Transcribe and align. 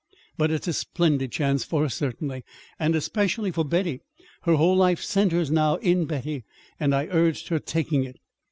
But 0.35 0.49
it 0.49 0.63
is 0.67 0.67
a 0.69 0.73
splendid 0.73 1.31
chance 1.31 1.63
for 1.63 1.83
her, 1.83 1.89
certainly, 1.89 2.43
and 2.79 2.95
especially 2.95 3.51
for 3.51 3.63
Betty 3.63 4.01
her 4.45 4.55
whole 4.55 4.75
life 4.75 4.99
centers 5.03 5.51
now 5.51 5.75
in 5.75 6.05
Betty 6.05 6.43
and 6.79 6.95
I 6.95 7.05
urged 7.05 7.49
her 7.49 7.59
taking 7.59 8.05
it. 8.05 8.17